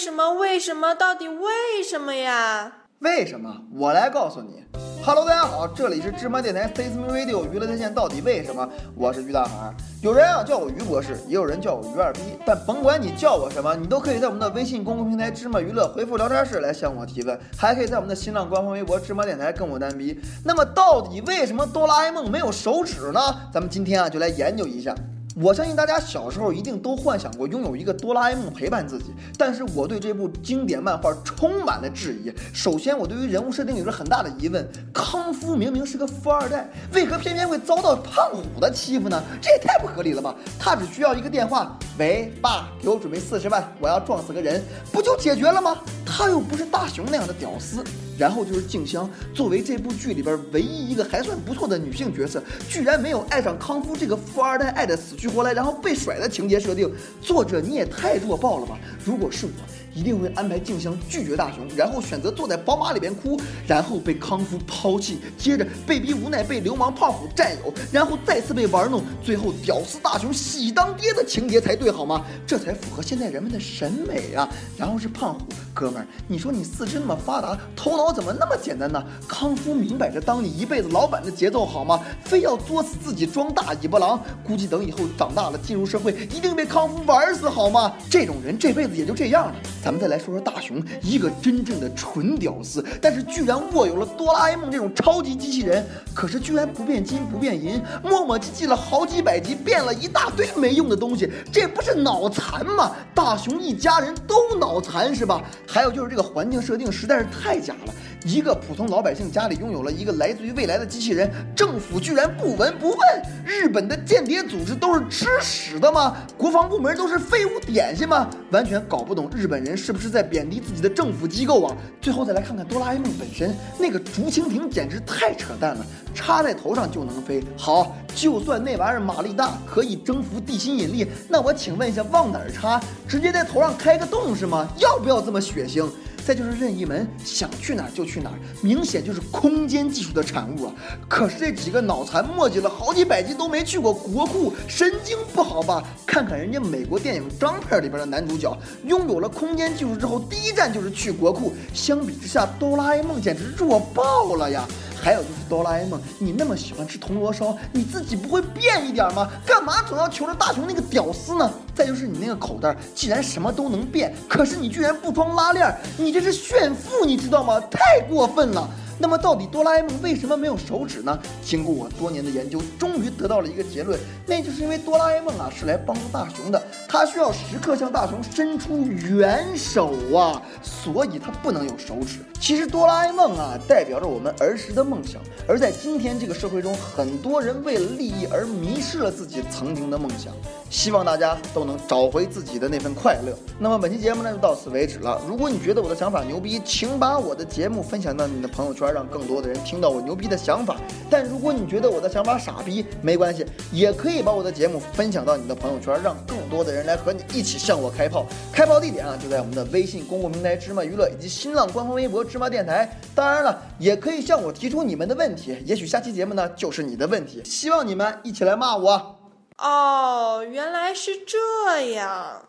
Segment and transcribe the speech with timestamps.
[0.00, 0.32] 什么？
[0.32, 0.94] 为什么？
[0.94, 2.72] 到底为什么呀？
[3.00, 3.54] 为什么？
[3.74, 4.64] 我来告诉你。
[5.04, 7.94] Hello，大家好，这里是芝麻电台 Face Me Radio 娱乐在线。
[7.94, 8.66] 到底为什么？
[8.94, 9.74] 我是于大海。
[10.00, 12.20] 有人啊叫我于博士，也有人叫我于二逼。
[12.46, 20.18] 但甭管你叫我什么，你都可以在我们的微信公共平台芝麻娱乐回复聊天室来向我提问，还可以在我们的新浪官方微博芝麻电台跟我单逼。
[20.46, 23.20] 那么到底为什么哆啦 A 梦没有手指呢？
[23.52, 24.94] 咱们今天啊就来研究一下。
[25.42, 29.06] 我相信大家小时候一定都幻想过拥有一个哆啦 A 梦陪伴自己，
[29.38, 32.30] 但是我对这部经典漫画充满了质疑。
[32.52, 39.22] 首先，我对于人物设定有着很大的疑问：康夫明明是个富二代，为何偏偏会遭到胖虎的欺负呢？
[39.40, 40.34] 这也太不合理了吧！
[40.58, 45.78] 他只需要一个电话，喂，爸，给我准备四十万，我要撞死个人，不就解决了吗？
[46.04, 47.82] 他又不是大雄那样的屌丝。
[48.20, 58.78] 然后就是静香，作为这部剧里边唯一一个还算不错的女性角色，居然没有爱上康夫这个富二代，爱的死去活来，然后被甩的情节设定，作者你也太弱爆了吧！
[59.02, 59.52] 如果是我。
[59.92, 63.36] 一定会安排静香拒绝大雄，然后选择坐在宝马里边哭，
[63.66, 72.24] 然后被康夫抛弃，接着被逼无奈被流氓胖虎占有，然后再次被玩弄，最后屌丝大雄喜当爹的情节才对，好吗？
[72.46, 74.48] 这才符合现在人们的审美啊！
[74.78, 75.40] 然后是胖虎
[75.80, 79.02] 哥们儿，你说你四肢那么发达，头脑怎么那么简单呢？
[79.26, 81.98] 康夫明摆着当你一辈子老板的节奏，好吗？
[82.22, 87.94] 非要作死自己装大尾巴狼，估计等以后长大了进入社会，一定被康夫玩死，好吗？
[88.10, 89.54] 这种人这辈子也就这样了。
[89.82, 95.82] 咱们再来说说大雄，一个真正的纯屌丝，但是居然握有了哆啦 A 梦这种超级机器人，
[96.14, 102.92] 可是居然不变金不变银，磨磨唧唧了好几百集，变了一大堆没用的东西，这不是脑残吗？
[103.14, 105.40] 大雄一家人都脑残是吧？
[105.72, 107.94] 还有就是这个环境设定实在是太假了。
[108.24, 112.98] 一个普通老百姓家里拥有了一个来自于未来的机器人，政府居然不闻不问。
[113.44, 116.16] 日本的间谍组织都是吃屎的吗？
[116.36, 118.28] 国防部门都是废物点心吗？
[118.50, 121.76] 完全搞不懂日本人是不是在贬低自己的政府机构啊！
[122.00, 127.42] 最后再来看看哆啦 A 梦本身，那个竹蜻蜓简直太扯淡了，插在头上就能飞。
[127.56, 132.80] 好，就算那玩意儿马力大，可以征服地心引力，那我请问一下，往哪儿插？
[133.08, 134.68] 直接在头上开个洞是吗？
[134.78, 135.88] 要不要这么血腥？
[136.30, 140.74] 再就是任意门，想去哪儿就去哪儿，明显就是空间技术的产物啊！
[141.08, 145.82] 可是这几个脑残墨迹了好几百集都没去过国库，神经不好吧？
[146.06, 151.52] 看看人家美国电影《张片》里边的男主角，拥有了空间技术之后，第一站就是去国库。
[151.74, 154.68] 相比之下，哆啦 A 梦简直弱爆了呀！
[155.00, 159.30] 还有就是哆啦 A 梦，你那么喜欢吃铜锣烧，你自己不会变一点吗？
[159.46, 161.50] 干嘛总要求着大雄那个屌丝呢？
[161.74, 167.58] 再就是你那个口袋，既然什么都能变，可是你居然不装拉链，你这是炫富，你知道吗？
[167.70, 168.68] 太过分了。
[169.02, 171.18] 那么到底哆啦 A 梦为什么没有手指呢？
[171.42, 176.62] 经过我多年的研究，终于得到了一个结论，那就是因为哆啦 A 梦啊是来帮助大雄的，
[176.92, 182.18] 他需要时刻向大雄伸出援手啊，所以他不能有手指。
[182.40, 190.32] 其实哆啦 A 梦啊代表着我们儿时的梦想，而在今天这个社会中，很多人为了利益而迷失了自己曾经的梦想。
[190.68, 193.36] 希望大家都能找回自己的那份快乐。
[193.58, 195.20] 那么本期节目呢就到此为止了。
[195.28, 198.92] 如果你觉得我的想法牛逼，请把我的节目分享到你的朋友圈。
[198.92, 200.76] 让更多的人听到我牛逼的想法。
[201.08, 208.26] 但如果你觉得我的想法傻逼，没关系，也可以把我的节目分享到你的朋友圈，让更多的人来和你一起向我开炮。
[208.52, 212.98] 开炮地点啊，就在我们的微信公共平台芝麻娱乐以及新浪官方微博芝麻电台。
[213.14, 217.40] 当然了，也可以向我提出你们的问题，也许下期节目呢就是你的问题。
[217.44, 219.16] 希望你们一起来骂我。
[219.58, 222.42] 哦，原来是这样。